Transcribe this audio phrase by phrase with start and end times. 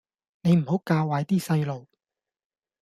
[0.41, 1.85] 你唔好教壞啲細路